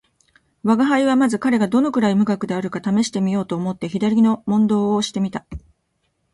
[0.63, 5.45] 吾輩はまず彼がどのくらい無学であるかを試してみようと思って左の問答をして見た